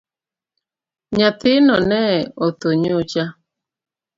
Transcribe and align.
Nyathino 1.15 1.75
ne 1.89 2.01
otho 2.45 2.69
nyocha 2.81 3.23